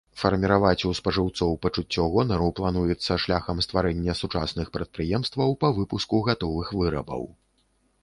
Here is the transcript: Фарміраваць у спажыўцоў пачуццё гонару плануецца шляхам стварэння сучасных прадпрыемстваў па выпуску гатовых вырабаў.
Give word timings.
Фарміраваць 0.19 0.85
у 0.91 0.93
спажыўцоў 0.99 1.51
пачуццё 1.65 2.07
гонару 2.15 2.49
плануецца 2.61 3.19
шляхам 3.27 3.63
стварэння 3.69 4.19
сучасных 4.23 4.75
прадпрыемстваў 4.79 5.57
па 5.65 5.75
выпуску 5.81 6.27
гатовых 6.33 6.77
вырабаў. 6.83 7.23